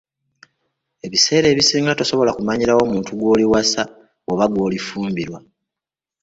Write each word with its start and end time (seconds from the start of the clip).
Ebiseera 1.05 1.47
ebisinga 1.53 1.91
tosobola 1.99 2.31
kumanyirawo 2.37 2.83
muntu 2.91 3.11
gw'oliwasa 3.19 3.81
oba 4.31 4.45
gw'olifumbirwa. 4.53 5.39